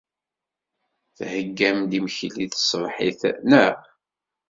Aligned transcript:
Theyyam-d 1.17 1.91
imekli 1.97 2.45
n 2.47 2.49
tṣebḥit, 2.49 3.21
naɣ? 3.49 3.77